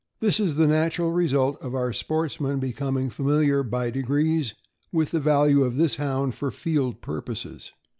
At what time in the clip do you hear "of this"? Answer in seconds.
5.63-5.97